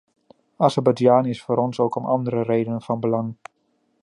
Azerbeidzjan 0.57 1.25
is 1.25 1.43
voor 1.43 1.57
ons 1.57 1.79
ook 1.79 1.95
om 1.95 2.05
andere 2.05 2.41
redenen 2.41 2.81
van 2.81 2.99
belang. 2.99 3.35